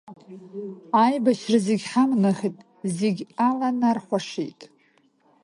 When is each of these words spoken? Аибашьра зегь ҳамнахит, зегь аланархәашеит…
Аибашьра 1.03 1.59
зегь 1.65 1.85
ҳамнахит, 1.91 2.57
зегь 2.97 3.21
аланархәашеит… 3.47 4.61